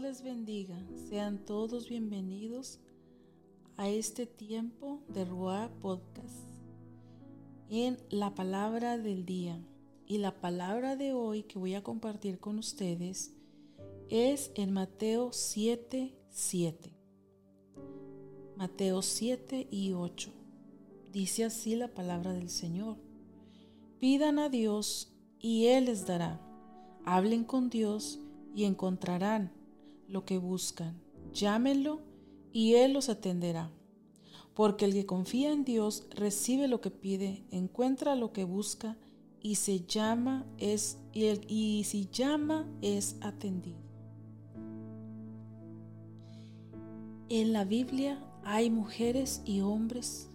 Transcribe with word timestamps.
Les 0.00 0.22
bendiga. 0.22 0.78
Sean 1.10 1.44
todos 1.44 1.90
bienvenidos 1.90 2.78
a 3.76 3.90
este 3.90 4.24
tiempo 4.24 5.02
de 5.08 5.26
Ruá 5.26 5.70
Podcast 5.82 6.48
en 7.68 7.98
la 8.08 8.34
palabra 8.34 8.96
del 8.96 9.26
día. 9.26 9.62
Y 10.06 10.16
la 10.16 10.40
palabra 10.40 10.96
de 10.96 11.12
hoy 11.12 11.42
que 11.42 11.58
voy 11.58 11.74
a 11.74 11.82
compartir 11.82 12.38
con 12.38 12.58
ustedes 12.58 13.34
es 14.08 14.52
en 14.54 14.72
Mateo 14.72 15.32
7, 15.34 16.14
7. 16.30 16.96
Mateo 18.56 19.02
7 19.02 19.68
y 19.70 19.92
8. 19.92 20.32
Dice 21.12 21.44
así 21.44 21.76
la 21.76 21.88
palabra 21.88 22.32
del 22.32 22.48
Señor. 22.48 22.96
Pidan 23.98 24.38
a 24.38 24.48
Dios 24.48 25.12
y 25.38 25.66
Él 25.66 25.84
les 25.84 26.06
dará. 26.06 26.40
Hablen 27.04 27.44
con 27.44 27.68
Dios 27.68 28.18
y 28.54 28.64
encontrarán 28.64 29.59
lo 30.10 30.24
que 30.24 30.38
buscan. 30.38 31.00
Llámenlo 31.32 32.00
y 32.52 32.74
Él 32.74 32.92
los 32.92 33.08
atenderá. 33.08 33.70
Porque 34.54 34.84
el 34.84 34.92
que 34.92 35.06
confía 35.06 35.52
en 35.52 35.64
Dios 35.64 36.06
recibe 36.10 36.68
lo 36.68 36.80
que 36.80 36.90
pide, 36.90 37.44
encuentra 37.50 38.16
lo 38.16 38.32
que 38.32 38.44
busca 38.44 38.96
y 39.40 39.54
se 39.54 39.80
llama 39.86 40.44
es 40.58 40.98
y, 41.14 41.84
si 41.84 42.08
llama 42.10 42.68
es 42.82 43.16
atendido. 43.20 43.78
En 47.28 47.52
la 47.52 47.64
Biblia 47.64 48.22
hay 48.44 48.70
mujeres 48.70 49.40
y 49.44 49.60
hombres 49.60 50.28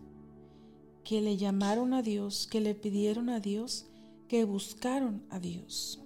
que 1.04 1.22
le 1.22 1.38
llamaron 1.38 1.94
a 1.94 2.02
Dios, 2.02 2.48
que 2.48 2.62
le 2.62 2.74
pidieron 2.74 3.30
a 3.30 3.42
Dios, 3.42 3.86
que 4.28 4.46
buscaron 4.46 5.24
a 5.30 5.40
Dios 5.40 6.05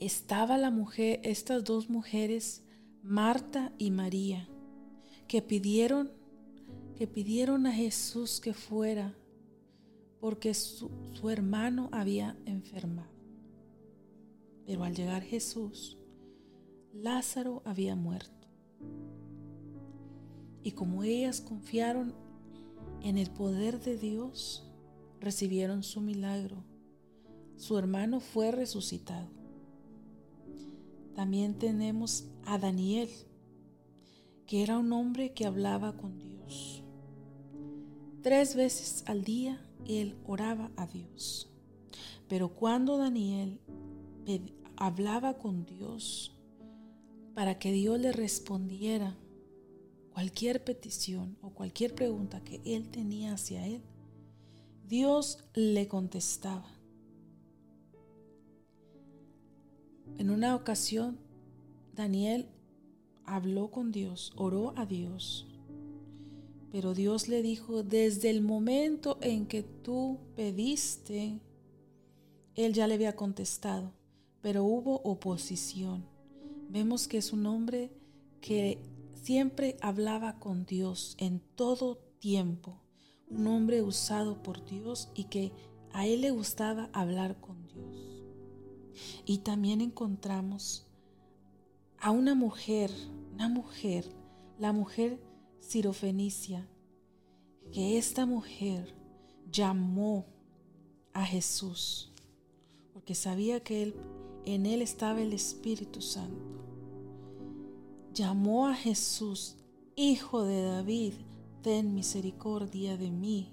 estaba 0.00 0.56
la 0.58 0.70
mujer, 0.70 1.20
estas 1.22 1.62
dos 1.62 1.90
mujeres, 1.90 2.64
Marta 3.02 3.72
y 3.78 3.90
María, 3.90 4.48
que 5.28 5.42
pidieron, 5.42 6.10
que 6.96 7.06
pidieron 7.06 7.66
a 7.66 7.72
Jesús 7.72 8.40
que 8.40 8.54
fuera 8.54 9.14
porque 10.20 10.52
su, 10.54 10.90
su 11.12 11.30
hermano 11.30 11.88
había 11.92 12.36
enfermado. 12.46 13.10
Pero 14.66 14.84
al 14.84 14.94
llegar 14.94 15.22
Jesús, 15.22 15.98
Lázaro 16.92 17.62
había 17.64 17.96
muerto. 17.96 18.48
Y 20.62 20.72
como 20.72 21.04
ellas 21.04 21.40
confiaron 21.40 22.14
en 23.02 23.16
el 23.16 23.30
poder 23.30 23.80
de 23.80 23.96
Dios, 23.96 24.66
recibieron 25.20 25.82
su 25.82 26.00
milagro. 26.00 26.64
Su 27.56 27.78
hermano 27.78 28.20
fue 28.20 28.50
resucitado. 28.50 29.39
También 31.14 31.58
tenemos 31.58 32.26
a 32.44 32.58
Daniel, 32.58 33.08
que 34.46 34.62
era 34.62 34.78
un 34.78 34.92
hombre 34.92 35.32
que 35.32 35.46
hablaba 35.46 35.96
con 35.96 36.18
Dios. 36.18 36.82
Tres 38.22 38.54
veces 38.54 39.04
al 39.06 39.24
día 39.24 39.60
él 39.86 40.16
oraba 40.26 40.70
a 40.76 40.86
Dios. 40.86 41.50
Pero 42.28 42.50
cuando 42.50 42.96
Daniel 42.96 43.60
hablaba 44.76 45.38
con 45.38 45.64
Dios 45.64 46.36
para 47.34 47.58
que 47.58 47.72
Dios 47.72 47.98
le 47.98 48.12
respondiera 48.12 49.16
cualquier 50.12 50.62
petición 50.64 51.36
o 51.42 51.50
cualquier 51.50 51.94
pregunta 51.94 52.42
que 52.44 52.60
él 52.64 52.90
tenía 52.90 53.34
hacia 53.34 53.66
él, 53.66 53.82
Dios 54.86 55.44
le 55.54 55.88
contestaba. 55.88 56.79
En 60.18 60.30
una 60.30 60.54
ocasión, 60.54 61.18
Daniel 61.94 62.48
habló 63.24 63.70
con 63.70 63.92
Dios, 63.92 64.32
oró 64.36 64.74
a 64.76 64.86
Dios, 64.86 65.46
pero 66.70 66.94
Dios 66.94 67.28
le 67.28 67.42
dijo, 67.42 67.82
desde 67.82 68.30
el 68.30 68.42
momento 68.42 69.18
en 69.20 69.46
que 69.46 69.62
tú 69.62 70.18
pediste, 70.36 71.40
él 72.54 72.74
ya 72.74 72.86
le 72.86 72.94
había 72.94 73.16
contestado, 73.16 73.92
pero 74.40 74.64
hubo 74.64 75.00
oposición. 75.02 76.04
Vemos 76.68 77.08
que 77.08 77.18
es 77.18 77.32
un 77.32 77.46
hombre 77.46 77.90
que 78.40 78.78
siempre 79.22 79.76
hablaba 79.80 80.38
con 80.38 80.64
Dios 80.64 81.16
en 81.18 81.40
todo 81.56 81.98
tiempo, 82.20 82.80
un 83.28 83.46
hombre 83.48 83.82
usado 83.82 84.42
por 84.42 84.64
Dios 84.64 85.08
y 85.14 85.24
que 85.24 85.52
a 85.92 86.06
él 86.06 86.20
le 86.20 86.30
gustaba 86.30 86.88
hablar 86.92 87.40
con 87.40 87.66
Dios. 87.66 88.09
Y 89.24 89.38
también 89.38 89.80
encontramos 89.80 90.86
a 91.98 92.10
una 92.10 92.34
mujer, 92.34 92.90
una 93.34 93.48
mujer, 93.48 94.04
la 94.58 94.72
mujer 94.72 95.20
sirofenicia, 95.60 96.68
que 97.72 97.98
esta 97.98 98.26
mujer 98.26 98.94
llamó 99.50 100.26
a 101.12 101.24
Jesús, 101.24 102.12
porque 102.92 103.14
sabía 103.14 103.60
que 103.60 103.82
él, 103.82 103.94
en 104.44 104.66
él 104.66 104.82
estaba 104.82 105.20
el 105.20 105.32
Espíritu 105.32 106.00
Santo. 106.00 106.60
Llamó 108.14 108.66
a 108.66 108.74
Jesús, 108.74 109.56
Hijo 109.96 110.44
de 110.44 110.62
David, 110.62 111.12
ten 111.62 111.94
misericordia 111.94 112.96
de 112.96 113.10
mí. 113.10 113.52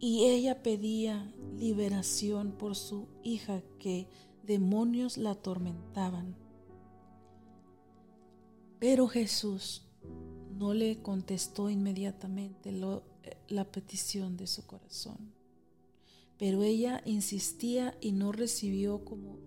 Y 0.00 0.24
ella 0.24 0.62
pedía 0.62 1.30
liberación 1.58 2.52
por 2.52 2.74
su 2.74 3.06
hija 3.22 3.62
que 3.78 4.08
demonios 4.42 5.18
la 5.18 5.32
atormentaban. 5.32 6.34
Pero 8.78 9.06
Jesús 9.08 9.82
no 10.58 10.72
le 10.72 11.02
contestó 11.02 11.68
inmediatamente 11.68 12.72
la 13.48 13.70
petición 13.70 14.38
de 14.38 14.46
su 14.46 14.66
corazón. 14.66 15.34
Pero 16.38 16.62
ella 16.62 17.02
insistía 17.04 17.94
y 18.00 18.12
no 18.12 18.32
recibió 18.32 19.04
como, 19.04 19.38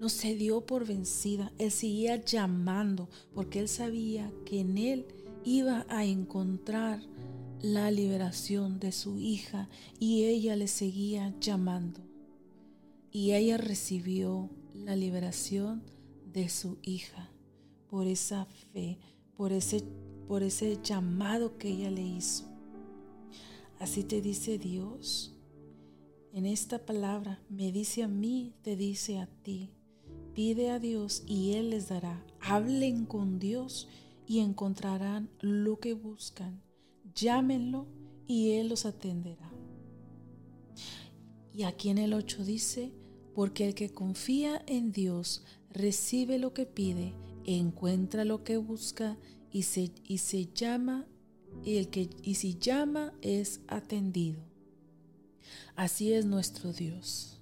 no 0.00 0.08
se 0.08 0.34
dio 0.34 0.66
por 0.66 0.84
vencida. 0.84 1.52
Él 1.58 1.70
seguía 1.70 2.16
llamando 2.24 3.08
porque 3.32 3.60
él 3.60 3.68
sabía 3.68 4.32
que 4.44 4.58
en 4.58 4.76
él 4.76 5.06
iba 5.44 5.86
a 5.88 6.04
encontrar 6.04 7.00
la 7.62 7.90
liberación 7.90 8.80
de 8.80 8.90
su 8.90 9.18
hija 9.18 9.68
y 9.98 10.24
ella 10.24 10.56
le 10.56 10.66
seguía 10.66 11.34
llamando. 11.40 12.00
Y 13.12 13.32
ella 13.32 13.58
recibió 13.58 14.48
la 14.74 14.96
liberación 14.96 15.82
de 16.32 16.48
su 16.48 16.78
hija 16.82 17.30
por 17.88 18.06
esa 18.06 18.46
fe, 18.72 18.98
por 19.36 19.52
ese, 19.52 19.82
por 20.26 20.42
ese 20.42 20.78
llamado 20.82 21.58
que 21.58 21.68
ella 21.68 21.90
le 21.90 22.02
hizo. 22.02 22.46
Así 23.78 24.04
te 24.04 24.22
dice 24.22 24.58
Dios. 24.58 25.34
En 26.32 26.46
esta 26.46 26.86
palabra 26.86 27.42
me 27.48 27.72
dice 27.72 28.04
a 28.04 28.08
mí, 28.08 28.54
te 28.62 28.76
dice 28.76 29.18
a 29.18 29.26
ti. 29.26 29.70
Pide 30.34 30.70
a 30.70 30.78
Dios 30.78 31.24
y 31.26 31.54
Él 31.54 31.70
les 31.70 31.88
dará. 31.88 32.24
Hablen 32.40 33.04
con 33.04 33.38
Dios 33.38 33.88
y 34.26 34.38
encontrarán 34.38 35.28
lo 35.40 35.80
que 35.80 35.92
buscan 35.94 36.62
llámenlo 37.14 37.86
y 38.26 38.52
Él 38.52 38.68
los 38.68 38.86
atenderá. 38.86 39.50
Y 41.52 41.64
aquí 41.64 41.90
en 41.90 41.98
el 41.98 42.14
8 42.14 42.44
dice, 42.44 42.92
porque 43.34 43.66
el 43.66 43.74
que 43.74 43.90
confía 43.90 44.62
en 44.66 44.92
Dios 44.92 45.42
recibe 45.70 46.38
lo 46.38 46.52
que 46.54 46.66
pide, 46.66 47.14
encuentra 47.44 48.24
lo 48.24 48.44
que 48.44 48.56
busca 48.56 49.18
y 49.50 49.62
se, 49.62 49.90
y 50.04 50.18
se 50.18 50.46
llama, 50.46 51.06
y, 51.64 51.76
el 51.76 51.88
que, 51.88 52.08
y 52.22 52.34
si 52.34 52.58
llama 52.58 53.12
es 53.22 53.60
atendido. 53.66 54.42
Así 55.74 56.12
es 56.12 56.26
nuestro 56.26 56.72
Dios. 56.72 57.40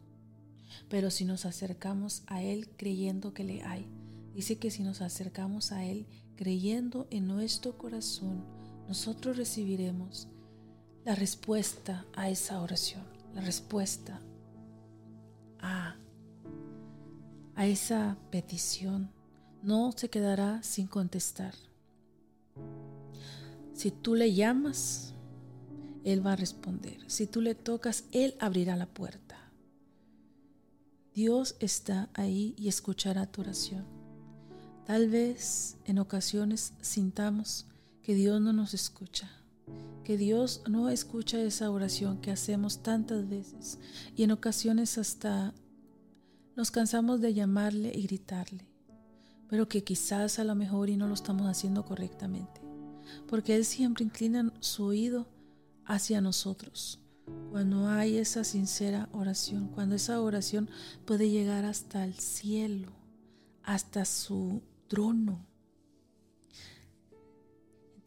Pero 0.89 1.11
si 1.11 1.25
nos 1.25 1.45
acercamos 1.45 2.23
a 2.27 2.43
Él 2.43 2.69
creyendo 2.77 3.35
que 3.35 3.45
le 3.45 3.63
hay, 3.63 3.87
dice 4.35 4.57
que 4.57 4.71
si 4.71 4.83
nos 4.83 5.03
acercamos 5.03 5.73
a 5.73 5.85
Él 5.85 6.07
creyendo 6.37 7.07
en 7.11 7.27
nuestro 7.27 7.77
corazón, 7.77 8.45
nosotros 8.89 9.37
recibiremos 9.37 10.29
la 11.05 11.15
respuesta 11.15 12.07
a 12.17 12.31
esa 12.31 12.61
oración, 12.61 13.05
la 13.35 13.43
respuesta 13.43 14.21
a, 15.61 15.97
a 17.55 17.67
esa 17.67 18.17
petición. 18.31 19.11
No 19.63 19.93
se 19.93 20.09
quedará 20.09 20.63
sin 20.63 20.87
contestar. 20.87 21.55
Si 23.75 23.91
tú 23.91 24.15
le 24.15 24.33
llamas, 24.33 25.13
Él 26.03 26.27
va 26.27 26.33
a 26.33 26.37
responder. 26.37 26.99
Si 27.09 27.27
tú 27.27 27.43
le 27.43 27.55
tocas, 27.55 28.05
Él 28.13 28.35
abrirá 28.41 28.75
la 28.77 28.87
puerta. 28.87 29.37
Dios 31.15 31.57
está 31.61 32.09
ahí 32.15 32.55
y 32.57 32.69
escuchará 32.69 33.27
tu 33.27 33.43
oración. 33.43 33.85
Tal 34.87 35.09
vez 35.09 35.77
en 35.85 35.99
ocasiones 35.99 36.73
sintamos 36.81 37.67
que 38.09 38.15
Dios 38.15 38.41
no 38.41 38.55
nos 38.55 38.73
escucha, 38.73 39.31
que 40.03 40.17
Dios 40.17 40.63
no 40.67 40.89
escucha 40.89 41.43
esa 41.43 41.71
oración 41.71 42.23
que 42.23 42.31
hacemos 42.31 42.83
tantas 42.83 43.29
veces 43.29 43.79
y 44.17 44.23
en 44.23 44.31
ocasiones 44.31 44.97
hasta 44.97 45.53
nos 46.57 46.71
cansamos 46.71 47.21
de 47.21 47.35
llamarle 47.35 47.93
y 47.95 48.05
gritarle. 48.05 48.67
pero 49.47 49.69
que 49.69 49.85
quizás 49.85 50.39
a 50.39 50.45
lo 50.45 50.55
mejor 50.55 50.89
y 50.89 50.97
no 50.97 51.07
lo 51.07 51.13
estamos 51.13 51.49
haciendo 51.49 51.85
correctamente, 51.85 52.63
porque 53.27 53.55
Él 53.55 53.67
siempre 53.67 54.07
inclina 54.07 54.55
su 54.61 54.85
oído 54.85 55.29
hacia 55.85 56.23
nosotros. 56.23 57.01
Cuando 57.51 57.89
hay 57.89 58.17
esa 58.17 58.43
sincera 58.43 59.11
oración, 59.13 59.69
cuando 59.69 59.97
esa 59.97 60.19
oración 60.23 60.71
puede 61.05 61.29
llegar 61.29 61.67
hasta 61.67 62.05
el 62.05 62.15
cielo, 62.15 62.91
hasta 63.65 64.07
su 64.07 64.63
trono. 64.87 65.48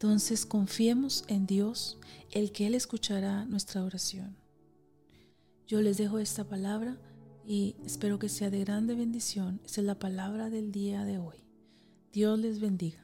Entonces 0.02 0.46
confiemos 0.46 1.22
en 1.28 1.46
Dios, 1.46 1.96
el 2.32 2.50
que 2.50 2.66
Él 2.66 2.74
escuchará 2.74 3.44
nuestra 3.44 3.84
oración. 3.84 4.36
Yo 5.68 5.80
les 5.80 5.96
dejo 5.96 6.18
esta 6.18 6.42
palabra 6.42 6.98
y 7.46 7.76
espero 7.86 8.18
que 8.18 8.28
sea 8.28 8.50
de 8.50 8.64
grande 8.64 8.96
bendición. 8.96 9.60
Esa 9.64 9.80
es 9.80 9.86
la 9.86 10.00
palabra 10.00 10.50
del 10.50 10.72
día 10.72 11.04
de 11.04 11.18
hoy. 11.18 11.44
Dios 12.12 12.36
les 12.36 12.58
bendiga. 12.58 13.01